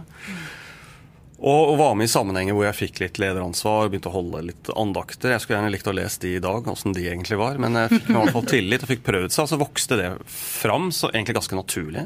Og, 1.44 1.74
og 1.74 1.78
var 1.78 1.96
med 2.00 2.08
i 2.08 2.12
sammenhenger 2.12 2.56
hvor 2.56 2.64
jeg 2.70 2.78
fikk 2.78 3.00
litt 3.04 3.18
lederansvar, 3.20 3.90
begynte 3.92 4.08
å 4.08 4.16
holde 4.16 4.46
litt 4.48 4.70
andakter. 4.80 5.34
Jeg 5.34 5.44
skulle 5.44 5.58
gjerne 5.58 5.74
likt 5.74 5.90
å 5.92 5.96
lese 5.96 6.22
de 6.24 6.32
i 6.38 6.44
dag, 6.44 6.70
åssen 6.72 6.96
de 6.96 7.04
egentlig 7.04 7.36
var, 7.42 7.60
men 7.60 7.76
jeg 7.76 7.92
fikk 7.92 8.12
i 8.14 8.16
hvert 8.16 8.36
fall 8.38 8.48
tillit 8.48 8.86
og 8.86 8.92
fikk 8.94 9.04
prøvd 9.04 9.36
seg, 9.36 9.44
og 9.44 9.52
så 9.52 9.60
vokste 9.60 9.98
det 10.00 10.10
fram 10.32 10.88
så 10.96 11.12
egentlig 11.12 11.36
ganske 11.42 11.60
naturlig. 11.60 12.06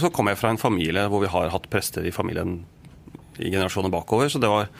Så 0.00 0.08
kom 0.16 0.32
jeg 0.32 0.40
fra 0.40 0.54
en 0.54 0.60
familie 0.62 1.04
hvor 1.12 1.20
vi 1.20 1.30
har 1.34 1.52
hatt 1.52 1.68
prester 1.72 2.08
i 2.08 2.14
familien 2.16 2.62
i 3.36 3.50
generasjoner 3.50 3.92
bakover, 3.92 4.32
så 4.32 4.40
det 4.40 4.48
var 4.48 4.72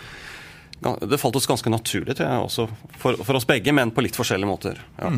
det 0.82 1.18
falt 1.20 1.36
oss 1.36 1.46
ganske 1.46 1.70
naturlig, 1.70 2.16
tror 2.16 2.26
jeg, 2.26 2.46
også 2.48 2.68
for, 2.98 3.20
for 3.22 3.38
oss 3.38 3.46
begge, 3.46 3.76
men 3.76 3.92
på 3.94 4.02
litt 4.02 4.16
forskjellige 4.18 4.48
måter. 4.48 4.80
Ja. 4.98 5.12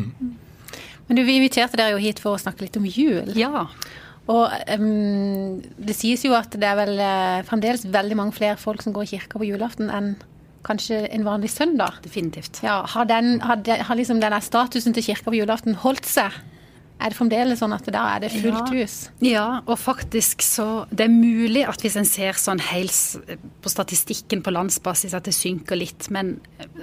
Men 1.07 1.17
du, 1.17 1.23
vi 1.23 1.39
inviterte 1.39 1.79
dere 1.79 1.95
jo 1.95 2.01
hit 2.01 2.19
for 2.21 2.35
å 2.35 2.41
snakke 2.41 2.65
litt 2.67 2.77
om 2.77 2.85
jul. 2.89 3.31
Ja. 3.39 3.65
Og 4.31 4.49
um, 4.79 5.59
det 5.77 5.95
sies 5.97 6.23
jo 6.25 6.33
at 6.33 6.55
det 6.57 6.65
er 6.65 6.77
vel 6.79 6.95
eh, 6.97 7.43
fremdeles 7.45 7.85
veldig 7.93 8.17
mange 8.17 8.33
flere 8.33 8.57
folk 8.57 8.81
som 8.81 8.95
går 8.95 9.05
i 9.05 9.11
kirka 9.13 9.37
på 9.37 9.45
julaften 9.45 9.91
enn 9.93 10.15
kanskje 10.65 11.03
en 11.13 11.25
vanlig 11.27 11.51
søndag. 11.53 11.99
Definitivt. 12.01 12.63
Ja, 12.65 12.79
har, 12.89 13.05
den, 13.05 13.37
har, 13.45 13.61
de, 13.61 13.77
har 13.85 13.99
liksom 13.99 14.21
denne 14.23 14.41
statusen 14.41 14.95
til 14.97 15.05
kirka 15.05 15.29
på 15.29 15.37
julaften 15.37 15.77
holdt 15.83 16.09
seg? 16.09 16.33
Er 16.95 17.11
det 17.11 17.17
fremdeles 17.17 17.59
sånn 17.59 17.75
at 17.75 17.87
da 17.91 18.05
er 18.15 18.23
det 18.23 18.31
fullt 18.33 18.71
hus? 18.71 18.95
Ja, 19.23 19.61
og 19.67 19.77
faktisk 19.81 20.41
så 20.45 20.85
Det 20.89 21.05
er 21.05 21.11
mulig 21.11 21.65
at 21.67 21.83
hvis 21.83 21.97
en 21.99 22.07
ser 22.07 22.37
sånn 22.39 22.61
helt 22.71 23.39
på 23.61 23.71
statistikken 23.71 24.43
på 24.45 24.53
landsbasis 24.55 25.15
at 25.17 25.27
det 25.27 25.35
synker 25.35 25.79
litt, 25.79 26.07
men, 26.13 26.37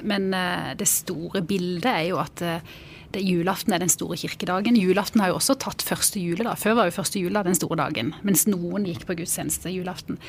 men 0.05 0.33
eh, 0.37 0.73
det 0.79 0.89
store 0.91 1.43
bildet 1.47 1.89
er 1.91 2.05
jo 2.11 2.21
at 2.23 2.45
eh, 2.45 2.75
det, 3.13 3.23
julaften 3.25 3.75
er 3.75 3.83
den 3.83 3.93
store 3.93 4.17
kirkedagen. 4.21 4.77
Julaften 4.79 5.21
har 5.21 5.33
jo 5.33 5.39
også 5.41 5.57
tatt 5.61 5.85
første 5.85 6.21
juledag. 6.21 6.61
Før 6.61 6.79
var 6.79 6.89
jo 6.89 6.97
første 6.97 7.21
juledag 7.21 7.49
den 7.49 7.59
store 7.59 7.81
dagen, 7.81 8.13
mens 8.25 8.47
noen 8.49 8.87
gikk 8.89 9.07
på 9.09 9.17
gudstjeneste 9.21 9.73
julaften. 9.73 10.21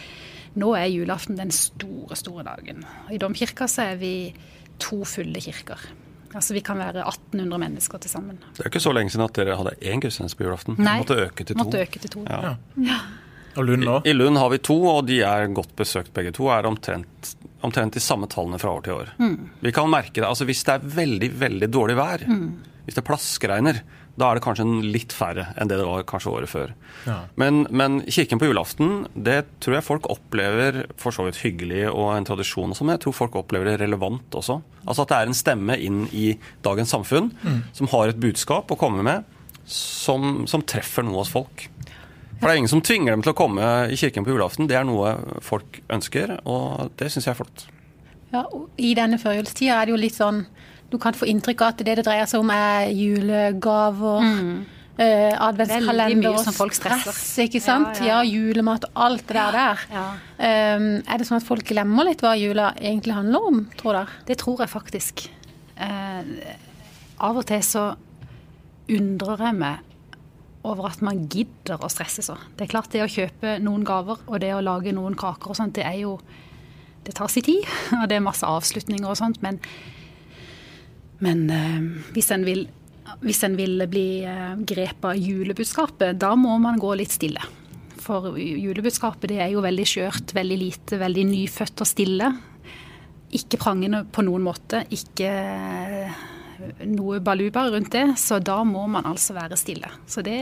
Nå 0.59 0.73
er 0.77 0.91
julaften 0.91 1.39
den 1.39 1.51
store, 1.55 2.17
store 2.19 2.45
dagen. 2.45 2.83
I 3.11 3.19
domkirka 3.21 3.67
så 3.71 3.89
er 3.93 4.01
vi 4.01 4.13
to 4.83 5.03
fulle 5.07 5.41
kirker. 5.43 5.81
Altså 6.33 6.55
vi 6.55 6.61
kan 6.65 6.79
være 6.81 7.03
1800 7.05 7.59
mennesker 7.61 8.01
til 8.03 8.11
sammen. 8.11 8.39
Det 8.55 8.65
er 8.65 8.69
ikke 8.71 8.81
så 8.83 8.93
lenge 8.95 9.13
siden 9.13 9.25
at 9.25 9.35
dere 9.37 9.57
hadde 9.59 9.75
én 9.81 10.01
gudstjeneste 10.03 10.39
på 10.39 10.47
julaften. 10.47 10.77
Nei, 10.81 10.97
Måtte 11.03 11.19
øke 11.27 11.45
til 11.45 11.55
to. 11.55 11.63
Måtte 11.63 11.83
øke 11.85 12.01
til 12.03 12.13
to. 12.15 12.25
Ja. 12.29 12.99
Og 13.53 13.67
Lund 13.67 13.85
nå. 13.85 13.99
I 14.09 14.13
Lund 14.17 14.39
har 14.41 14.49
vi 14.49 14.57
to, 14.65 14.77
og 14.89 15.05
de 15.07 15.19
er 15.21 15.45
godt 15.53 15.75
besøkt 15.77 16.13
begge 16.15 16.31
to. 16.33 16.47
Er 16.49 16.65
omtrent, 16.65 17.33
omtrent 17.61 17.93
de 17.93 18.01
samme 18.01 18.25
tallene 18.31 18.57
fra 18.61 18.71
år 18.73 18.85
til 18.87 18.93
år. 18.97 19.11
Vi 19.61 19.71
kan 19.75 19.91
merke 19.93 20.15
det, 20.21 20.25
altså 20.25 20.47
Hvis 20.49 20.63
det 20.65 20.73
er 20.79 20.87
veldig 20.97 21.29
veldig 21.39 21.69
dårlig 21.69 21.97
vær, 21.99 22.25
hvis 22.87 22.97
det 22.97 23.05
plaskregner, 23.07 23.83
da 24.19 24.29
er 24.29 24.37
det 24.37 24.43
kanskje 24.45 24.65
litt 24.85 25.13
færre 25.15 25.47
enn 25.57 25.69
det 25.69 25.79
det 25.79 25.87
var 25.87 26.03
kanskje 26.09 26.33
året 26.33 26.51
før. 26.51 26.73
Ja. 27.07 27.15
Men, 27.39 27.63
men 27.73 28.01
kirken 28.05 28.41
på 28.41 28.49
julaften, 28.49 29.07
det 29.15 29.39
tror 29.63 29.79
jeg 29.79 29.87
folk 29.87 30.09
opplever 30.13 30.83
for 31.01 31.15
så 31.15 31.25
vidt 31.25 31.41
hyggelig 31.41 31.87
og 31.89 32.11
en 32.13 32.27
tradisjon, 32.27 32.69
og 32.69 32.77
sånn, 32.77 32.91
men 32.91 32.99
jeg 32.99 33.05
tror 33.07 33.17
folk 33.23 33.37
opplever 33.41 33.71
det 33.71 33.79
relevant 33.81 34.37
også. 34.37 34.59
Altså 34.85 35.05
At 35.05 35.13
det 35.13 35.19
er 35.19 35.31
en 35.31 35.39
stemme 35.39 35.77
inn 35.81 36.03
i 36.13 36.27
dagens 36.65 36.93
samfunn 36.93 37.31
som 37.73 37.89
har 37.95 38.11
et 38.13 38.21
budskap 38.21 38.69
å 38.69 38.79
komme 38.79 39.05
med 39.05 39.25
som, 39.65 40.43
som 40.49 40.65
treffer 40.67 41.05
noe 41.07 41.23
hos 41.23 41.31
folk. 41.33 41.67
For 42.37 42.49
det 42.49 42.57
er 42.57 42.59
ingen 42.59 42.71
som 42.73 42.83
tvinger 42.83 43.15
dem 43.15 43.21
til 43.23 43.31
å 43.31 43.37
komme 43.39 43.67
i 43.87 43.97
kirken 43.97 44.25
på 44.25 44.33
julaften. 44.33 44.67
Det 44.67 44.75
er 44.75 44.83
noe 44.87 45.15
folk 45.45 45.79
ønsker, 45.93 46.35
og 46.43 46.91
det 46.99 47.07
syns 47.13 47.29
jeg 47.29 47.33
er 47.33 47.39
flott. 47.39 47.65
Ja, 48.33 48.41
og 48.49 48.81
I 48.81 48.91
denne 48.97 49.19
førjulstida 49.21 49.77
er 49.77 49.87
det 49.87 49.93
jo 49.93 50.01
litt 50.01 50.17
sånn 50.17 50.41
Du 50.91 50.97
kan 51.01 51.15
få 51.17 51.25
inntrykk 51.29 51.61
av 51.61 51.73
at 51.73 51.83
det 51.85 51.95
det 51.99 52.05
dreier 52.05 52.29
seg 52.29 52.43
om, 52.43 52.49
er 52.53 52.91
julegaver. 52.93 54.27
eh, 54.97 55.33
adventskalender 55.41 56.13
Veldig 56.13 56.19
mye 56.21 56.65
og 56.67 56.73
stress, 56.77 57.23
ikke 57.41 57.61
sant? 57.63 57.97
Ja, 57.99 58.05
Ja, 58.05 58.23
ja. 58.23 58.29
julemat 58.29 58.85
og 58.85 58.91
alt 59.07 59.27
det 59.27 59.35
der. 59.35 59.51
der. 59.51 59.85
Ja. 59.89 60.05
Um, 60.77 61.03
er 61.07 61.17
det 61.17 61.27
sånn 61.27 61.39
at 61.41 61.47
folk 61.47 61.65
glemmer 61.65 62.05
litt 62.05 62.21
hva 62.21 62.35
jula 62.37 62.73
egentlig 62.77 63.15
handler 63.17 63.47
om, 63.49 63.63
tror 63.79 63.93
dere? 63.93 64.19
Det 64.27 64.37
tror 64.37 64.61
jeg 64.61 64.69
faktisk. 64.69 65.25
Uh, 65.79 66.21
av 67.19 67.37
og 67.37 67.45
til 67.49 67.63
så 67.65 67.95
undrer 68.93 69.41
jeg 69.47 69.55
meg 69.57 69.89
over 70.63 70.87
at 70.91 71.01
man 71.03 71.25
gidder 71.27 71.81
å 71.83 71.89
stresse 71.91 72.23
så. 72.23 72.37
Det 72.55 72.67
er 72.67 72.71
klart 72.71 72.93
det 72.93 73.01
å 73.03 73.09
kjøpe 73.11 73.57
noen 73.63 73.83
gaver 73.87 74.21
og 74.27 74.39
det 74.39 74.53
å 74.55 74.61
lage 74.63 74.93
noen 74.95 75.15
kaker 75.19 75.51
og 75.51 75.59
sånt, 75.59 75.75
det 75.75 75.85
er 75.87 76.03
jo 76.05 76.19
Det 77.03 77.11
tar 77.17 77.27
sin 77.27 77.43
tid, 77.43 77.65
og 77.99 78.07
det 78.07 78.15
er 78.15 78.21
masse 78.23 78.47
avslutninger 78.47 79.09
og 79.09 79.17
sånt, 79.19 79.41
men, 79.43 79.57
men 81.23 81.43
eh, 81.53 81.91
hvis 82.15 82.31
en 82.33 82.47
vil 82.47 82.65
hvis 83.23 83.43
en 83.45 83.55
vil 83.55 83.83
bli 83.91 84.23
eh, 84.27 84.55
grepet 84.67 85.05
av 85.11 85.19
julebudskapet, 85.19 86.17
da 86.19 86.33
må 86.39 86.55
man 86.61 86.79
gå 86.81 86.93
litt 86.97 87.13
stille. 87.13 87.43
For 88.03 88.33
julebudskapet 88.39 89.31
det 89.31 89.39
er 89.43 89.53
jo 89.53 89.63
veldig 89.63 89.85
skjørt, 89.87 90.33
veldig 90.35 90.57
lite, 90.59 90.99
veldig 90.99 91.25
nyfødt 91.29 91.83
og 91.83 91.87
stille. 91.89 92.31
Ikke 93.37 93.59
prangende 93.61 94.03
på 94.11 94.25
noen 94.25 94.43
måte, 94.45 94.83
ikke 94.93 95.29
eh, 95.29 96.23
noe 96.89 97.21
baluba 97.23 97.67
rundt 97.69 97.93
det. 97.95 98.07
Så 98.19 98.41
da 98.43 98.59
må 98.67 98.85
man 98.91 99.07
altså 99.09 99.37
være 99.37 99.59
stille. 99.59 99.91
Så 100.07 100.25
det 100.25 100.41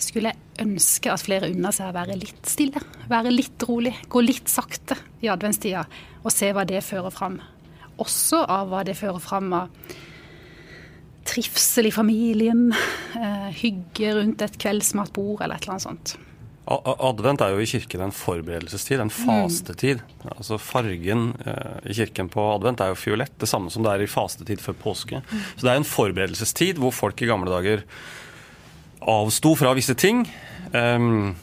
skulle 0.00 0.32
jeg 0.32 0.64
ønske 0.64 1.12
at 1.12 1.24
flere 1.24 1.50
unna 1.52 1.72
seg 1.76 1.90
å 1.90 1.96
være 1.96 2.18
litt 2.18 2.48
stille. 2.48 2.82
Være 3.10 3.32
litt 3.32 3.68
rolig. 3.68 3.94
Gå 4.08 4.24
litt 4.24 4.50
sakte 4.52 4.98
i 5.24 5.32
adventstida 5.32 5.86
og 6.20 6.32
se 6.34 6.50
hva 6.52 6.66
det 6.68 6.82
fører 6.84 7.12
fram. 7.14 7.40
Også 8.00 8.44
av 8.48 8.70
hva 8.70 8.84
det 8.86 8.96
fører 8.98 9.20
fram 9.22 9.52
av 9.56 9.68
trivsel 11.30 11.90
i 11.90 11.92
familien, 11.94 12.70
eh, 13.14 13.50
hygge 13.60 14.14
rundt 14.16 14.42
et 14.42 14.58
kveldsmatbord 14.58 15.44
eller 15.44 15.56
et 15.56 15.66
eller 15.66 15.76
annet 15.76 15.88
sånt. 15.88 16.16
Advent 16.70 17.42
er 17.42 17.54
jo 17.54 17.62
i 17.64 17.66
kirken 17.66 18.04
en 18.04 18.14
forberedelsestid, 18.14 19.00
en 19.02 19.10
fastetid. 19.10 20.02
Altså 20.36 20.58
Fargen 20.60 21.32
eh, 21.42 21.90
i 21.90 21.96
kirken 21.98 22.30
på 22.30 22.44
advent 22.54 22.82
er 22.84 22.92
jo 22.92 22.98
fiolett, 23.00 23.34
det 23.42 23.48
samme 23.50 23.72
som 23.74 23.82
det 23.82 23.92
er 23.92 24.04
i 24.04 24.10
fastetid 24.10 24.62
før 24.62 24.78
påske. 24.78 25.22
Så 25.56 25.66
det 25.66 25.72
er 25.72 25.80
en 25.80 25.88
forberedelsestid 25.88 26.78
hvor 26.78 26.94
folk 26.94 27.22
i 27.22 27.30
gamle 27.30 27.50
dager 27.50 27.82
avsto 29.00 29.56
fra 29.58 29.72
visse 29.74 29.96
ting. 29.98 30.26
Um, 30.70 31.34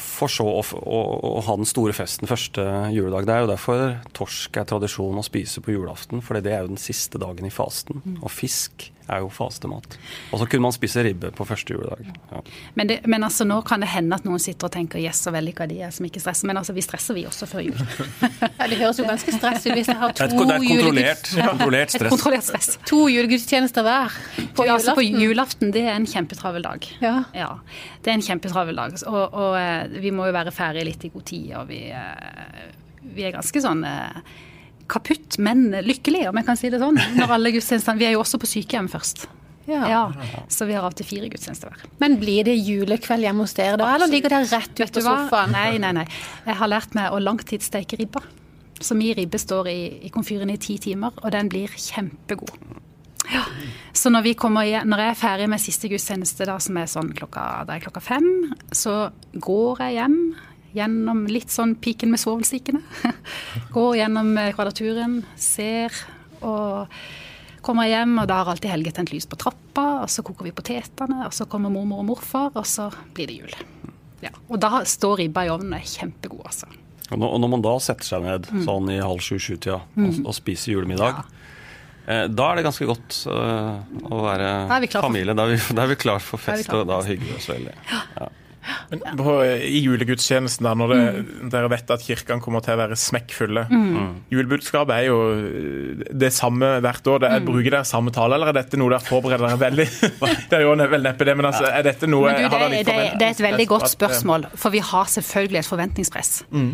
for 0.00 0.30
så 0.32 0.44
å, 0.48 0.62
å, 0.62 1.00
å 1.38 1.40
ha 1.46 1.56
den 1.58 1.68
store 1.68 1.94
festen 1.96 2.28
første 2.30 2.62
juledag. 2.94 3.26
Det 3.26 3.34
er 3.34 3.44
jo 3.44 3.50
derfor 3.50 3.84
torsk 4.16 4.58
er 4.60 4.68
tradisjon 4.68 5.18
å 5.18 5.24
spise 5.26 5.62
på 5.64 5.74
julaften, 5.74 6.22
for 6.24 6.38
det 6.38 6.52
er 6.54 6.64
jo 6.64 6.74
den 6.74 6.80
siste 6.80 7.20
dagen 7.22 7.48
i 7.48 7.52
fasten. 7.52 8.02
Og 8.20 8.30
fisk 8.32 8.90
er 9.08 9.22
jo 9.22 9.28
fastemat. 9.32 9.96
Og 10.32 10.40
så 10.40 10.46
kunne 10.50 10.66
man 10.66 10.74
spise 10.74 11.02
ribbe 11.06 11.30
på 11.36 11.46
første 11.46 11.74
juledag. 11.74 12.08
Ja. 12.32 12.40
Men, 12.74 12.90
det, 12.90 12.98
men 13.06 13.26
altså, 13.26 13.46
nå 13.48 13.60
kan 13.66 13.82
det 13.84 13.90
hende 13.92 14.16
at 14.18 14.26
noen 14.26 14.42
sitter 14.42 14.68
og 14.68 14.74
tenker 14.74 14.98
'yes, 14.98 15.22
så 15.26 15.32
vellykka 15.34 15.66
de 15.70 15.80
er 15.86 15.90
som 15.94 16.06
ikke 16.08 16.22
stresser'. 16.22 16.46
Men 16.50 16.60
altså, 16.62 16.74
vi 16.76 16.84
stresser 16.84 17.14
vi 17.14 17.26
også 17.26 17.46
før 17.46 17.66
jul. 17.68 17.76
Ja, 18.56 18.66
det 18.70 18.78
høres 18.80 18.98
jo 18.98 19.04
ganske 19.06 19.32
stress 19.32 19.66
ut 19.66 19.74
hvis 19.76 19.88
jeg 19.90 19.96
har 20.00 20.12
to, 20.16 20.24
et, 20.24 20.30
det 20.32 20.54
er 20.54 20.56
et 20.56 20.68
kontrollert, 20.68 21.28
kontrollert 21.36 21.88
Et 21.88 21.94
stress. 21.94 22.10
kontrollert 22.10 22.46
stress. 22.46 22.78
to 22.88 23.00
julegudstjenester 23.12 23.84
hver 23.86 24.14
på 24.56 24.64
julaften. 24.64 24.72
altså, 24.74 24.94
på 24.96 25.04
julaften. 25.04 25.72
det 25.74 25.84
er 25.84 25.94
en 25.94 26.06
kjempetravel 26.06 26.64
dag. 26.64 26.88
Ja. 27.02 27.50
Det 28.02 28.10
er 28.10 28.18
en 28.18 28.22
kjempetravel 28.26 28.76
dag. 28.76 28.96
Og, 29.06 29.34
og 29.34 29.58
eh, 29.60 30.00
vi 30.02 30.10
må 30.10 30.26
jo 30.26 30.34
være 30.36 30.54
ferdige 30.54 30.88
litt 30.88 31.04
i 31.04 31.12
god 31.12 31.24
tid. 31.28 31.52
Og 31.60 31.68
vi, 31.70 31.80
eh, 31.90 32.66
vi 33.16 33.26
er 33.26 33.36
ganske 33.36 33.62
sånn 33.62 33.84
eh, 33.86 34.20
kaputt, 34.88 35.38
men 35.42 35.70
lykkelig, 35.84 36.28
om 36.30 36.36
jeg 36.40 36.46
kan 36.46 36.56
si 36.60 36.70
det 36.72 36.80
sånn. 36.82 36.98
Når 37.18 37.32
alle 37.38 37.52
gudstjenestene 37.54 37.98
Vi 37.98 38.06
er 38.08 38.14
jo 38.16 38.22
også 38.22 38.38
på 38.42 38.48
sykehjem 38.50 38.88
først. 38.92 39.26
Ja. 39.66 39.80
Ja, 39.90 40.00
så 40.48 40.62
vi 40.68 40.76
har 40.78 40.84
av 40.86 40.94
til 40.94 41.06
fire 41.08 41.26
gudstjenester 41.32 41.72
hver. 41.72 41.80
Men 41.98 42.14
blir 42.20 42.44
det 42.46 42.54
julekveld 42.54 43.26
hjemme 43.26 43.42
hos 43.42 43.54
dere 43.58 43.76
da, 43.80 43.88
eller 43.96 44.06
ligger 44.06 44.30
dere 44.30 44.46
rett 44.46 44.78
ut 44.78 44.92
på 44.94 45.02
sofaen? 45.02 45.50
Nei, 45.50 45.72
nei, 45.82 45.90
nei. 45.96 46.04
Jeg 46.46 46.54
har 46.60 46.70
lært 46.70 46.94
meg 46.94 47.10
å 47.10 47.18
langtidssteike 47.18 47.98
ribba. 47.98 48.22
Så 48.78 48.94
min 48.94 49.14
ribbe 49.18 49.40
står 49.42 49.66
i, 49.72 49.78
i 50.06 50.10
komfyren 50.14 50.52
i 50.52 50.58
ti 50.62 50.76
timer, 50.78 51.16
og 51.24 51.32
den 51.34 51.48
blir 51.50 51.72
kjempegod. 51.74 52.52
Ja. 53.32 53.42
Så 53.96 54.12
når, 54.14 54.22
vi 54.28 54.34
kommer, 54.38 54.62
igjen- 54.68 54.86
når 54.86 55.02
jeg 55.02 55.10
er 55.16 55.18
ferdig 55.18 55.48
med 55.50 55.58
siste 55.64 55.88
gudstjeneste, 55.90 56.46
da, 56.46 56.60
som 56.62 56.76
er 56.78 56.86
sånn 56.86 57.10
klokka, 57.16 57.64
er 57.66 57.82
klokka 57.82 58.02
fem, 58.04 58.28
så 58.70 59.08
går 59.34 59.82
jeg 59.82 59.96
hjem 59.98 60.18
gjennom 60.76 61.24
litt 61.30 61.52
sånn 61.52 61.74
piken 61.80 62.12
med 62.12 62.20
svovelstikkene. 62.22 62.82
Går 63.74 63.96
gjennom 64.02 64.34
eh, 64.40 64.52
kvadraturen, 64.56 65.22
ser 65.40 65.94
og 66.44 66.92
kommer 67.66 67.88
hjem, 67.90 68.14
og 68.22 68.28
da 68.30 68.42
har 68.42 68.52
alltid 68.52 68.70
Helge 68.70 68.92
tent 68.94 69.10
lys 69.10 69.26
på 69.26 69.38
trappa, 69.40 69.86
og 70.04 70.10
så 70.12 70.22
koker 70.26 70.46
vi 70.46 70.54
potetene, 70.54 71.24
og 71.26 71.34
så 71.34 71.48
kommer 71.50 71.72
mormor 71.74 72.04
og 72.04 72.10
morfar, 72.12 72.52
og 72.54 72.66
så 72.68 72.90
blir 73.16 73.30
det 73.32 73.40
jul. 73.40 73.56
Ja. 74.22 74.30
Og 74.46 74.60
da 74.62 74.84
står 74.86 75.24
ribba 75.24 75.46
i 75.46 75.50
ovnen 75.52 75.74
og 75.74 75.80
er 75.80 75.88
kjempegod, 75.90 76.44
altså. 76.46 76.70
Og 77.10 77.20
når, 77.22 77.50
man 77.52 77.62
da 77.62 77.72
setter 77.82 78.06
seg 78.06 78.24
ned 78.24 78.46
Mm. 78.50 78.62
sånn 78.66 78.88
i 78.90 78.96
halv 78.98 79.22
sju-sju-tida 79.22 79.76
og, 79.78 80.16
og 80.26 80.34
spiser 80.34 80.72
julemiddag, 80.72 81.20
eh, 82.06 82.24
da 82.26 82.48
er 82.50 82.58
det 82.58 82.64
ganske 82.66 82.88
godt 82.88 83.18
uh, 83.30 83.76
å 84.10 84.22
være 84.24 84.48
familie. 84.98 85.34
Da 85.38 85.46
er 85.46 85.54
vi, 85.54 85.60
da 85.74 85.84
er 85.84 85.92
vi 85.92 85.98
klar 86.02 86.22
for 86.22 86.42
fest, 86.46 86.66
klar 86.66 86.82
for 86.82 86.86
og 86.86 86.90
da 86.90 86.98
hygger 87.06 87.28
vi 87.30 87.36
oss 87.38 87.46
veldig. 87.50 87.76
Ja. 87.92 88.28
Men 88.90 89.02
på, 89.18 89.34
I 89.44 89.80
julegudstjenesten, 89.84 90.66
da, 90.66 90.72
når 90.78 90.92
det, 90.92 91.00
dere 91.52 91.70
vet 91.70 91.90
at 91.94 92.04
kirkene 92.06 92.42
kommer 92.42 92.64
til 92.64 92.74
å 92.74 92.80
være 92.80 92.98
smekkfulle 92.98 93.66
Julebudskapet 94.32 94.94
er 94.96 95.08
jo 95.08 95.18
eh, 95.34 96.04
det 96.10 96.32
samme 96.34 96.76
hvert 96.84 97.10
år. 97.10 97.22
Det 97.22 97.30
er, 97.30 97.44
Bruker 97.46 97.68
dere 97.70 97.88
samme 97.88 98.12
tale, 98.14 98.38
eller 98.38 98.52
er 98.52 98.58
dette 98.60 98.80
noe 98.80 98.92
dere 98.94 99.06
forbereder 99.06 99.46
dere 99.46 99.60
veldig? 99.60 99.86
Det 100.50 100.58
er 100.58 100.64
jo 100.64 100.74
vel 100.78 101.04
neppe 101.04 101.26
det, 101.26 101.34
men 101.38 101.48
altså, 101.48 101.66
er 101.70 101.84
dette 101.86 102.08
noe 102.08 102.32
du, 102.36 102.46
har 102.46 102.64
det, 102.70 102.82
det, 102.86 102.96
det 103.18 103.26
er 103.26 103.34
et 103.34 103.42
veldig 103.42 103.66
godt 103.70 103.88
eh, 103.88 103.92
spørsmål, 103.94 104.48
for 104.58 104.74
vi 104.74 104.82
har 104.84 105.10
selvfølgelig 105.10 105.60
et 105.62 105.68
forventningspress. 105.68 106.32
Mm. 106.50 106.72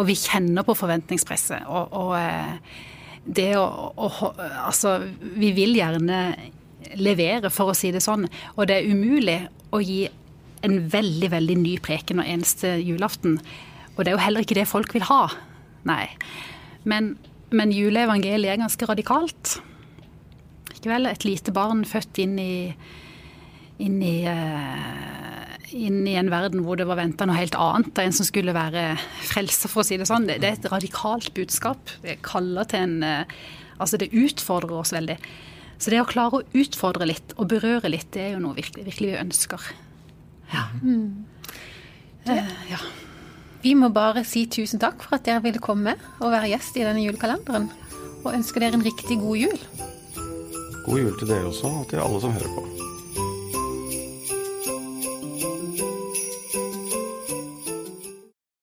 og 0.00 0.06
vi 0.08 0.14
kjenner 0.16 0.64
på 0.66 0.74
forventningspresset. 0.78 1.66
Og, 1.68 1.92
og 1.98 2.14
eh, 2.18 2.78
det 3.24 3.50
å, 3.60 3.66
å 3.92 4.30
Altså, 4.68 4.98
vi 5.20 5.52
vil 5.56 5.76
gjerne 5.76 6.20
levere, 6.98 7.50
for 7.52 7.72
å 7.72 7.76
si 7.76 7.90
det 7.94 8.02
sånn. 8.04 8.26
Og 8.56 8.68
det 8.68 8.78
er 8.78 8.88
umulig 8.92 9.40
å 9.74 9.80
gi 9.84 10.06
en 10.66 10.78
veldig, 10.92 11.30
veldig 11.34 11.56
ny 11.60 11.74
preken 11.84 12.20
hver 12.20 12.30
eneste 12.34 12.76
julaften. 12.82 13.38
Og 13.96 14.04
det 14.04 14.12
er 14.12 14.16
jo 14.16 14.24
heller 14.24 14.44
ikke 14.44 14.58
det 14.58 14.68
folk 14.70 14.94
vil 14.96 15.06
ha. 15.08 15.24
Nei. 15.88 16.04
Men, 16.88 17.16
men 17.54 17.74
juleevangeliet 17.74 18.54
er 18.54 18.62
ganske 18.62 18.88
radikalt. 18.90 19.58
Ikke 20.76 20.92
vel? 20.92 21.10
Et 21.10 21.26
lite 21.26 21.54
barn 21.54 21.84
født 21.88 22.22
inn 22.22 22.38
i 22.42 22.54
inn 23.78 24.00
i, 24.02 24.24
eh, 24.26 25.74
inn 25.78 26.00
i 26.08 26.16
en 26.18 26.30
verden 26.32 26.64
hvor 26.66 26.78
det 26.78 26.88
var 26.88 26.98
venta 26.98 27.26
noe 27.28 27.38
helt 27.38 27.56
annet, 27.58 27.92
av 27.94 28.08
en 28.08 28.16
som 28.16 28.26
skulle 28.26 28.54
være 28.56 28.96
frelser, 29.28 29.70
for 29.70 29.84
å 29.84 29.86
si 29.86 29.98
det 30.00 30.08
sånn. 30.10 30.26
Det, 30.28 30.40
det 30.42 30.50
er 30.50 30.58
et 30.58 30.70
radikalt 30.72 31.30
budskap. 31.36 31.94
Det 32.02 32.18
kaller 32.26 32.68
til 32.70 32.86
en 32.88 33.00
eh, 33.06 33.40
Altså, 33.78 33.94
det 33.94 34.08
utfordrer 34.10 34.74
oss 34.74 34.90
veldig. 34.90 35.14
Så 35.78 35.92
det 35.92 36.00
å 36.02 36.06
klare 36.10 36.40
å 36.40 36.46
utfordre 36.58 37.06
litt 37.06 37.30
og 37.36 37.46
berøre 37.52 37.92
litt, 37.92 38.08
det 38.10 38.24
er 38.24 38.32
jo 38.32 38.40
noe 38.42 38.56
virkelig, 38.56 38.88
virkelig 38.88 39.12
vi 39.12 39.20
ønsker. 39.20 39.68
Ja. 40.52 40.64
Eh, 42.28 42.50
ja. 42.70 42.80
Vi 43.62 43.74
må 43.74 43.90
bare 43.94 44.24
si 44.26 44.46
tusen 44.46 44.80
takk 44.82 45.02
for 45.02 45.18
at 45.18 45.26
dere 45.26 45.42
ville 45.44 45.62
komme 45.62 45.96
og 46.20 46.32
være 46.32 46.52
gjest 46.52 46.78
i 46.78 46.86
denne 46.86 47.02
julekalenderen. 47.04 47.70
Og 48.24 48.34
ønske 48.34 48.62
dere 48.62 48.78
en 48.78 48.86
riktig 48.86 49.18
god 49.22 49.36
jul. 49.40 49.64
God 50.86 51.00
jul 51.02 51.18
til 51.18 51.28
dere 51.30 51.50
også, 51.50 51.72
og 51.82 51.88
til 51.90 52.02
alle 52.02 52.20
som 52.22 52.32
hører 52.36 52.54
på. 52.54 52.97